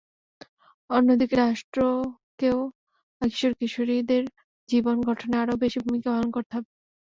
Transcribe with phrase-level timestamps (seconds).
[0.89, 2.59] অন্যদিকে রাষ্ট্রকেও
[3.21, 4.23] কিশোর-কিশোরীদের
[4.69, 6.69] জীবন গঠনে আরও বেশি ভূমিকা পালন করতে হবে।